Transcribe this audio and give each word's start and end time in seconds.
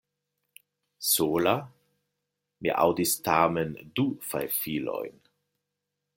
Sola!? 1.09 1.53
Mi 2.63 2.73
aŭdis 2.85 3.15
tamen 3.29 3.77
du 4.01 4.09
fajfilojn. 4.33 5.17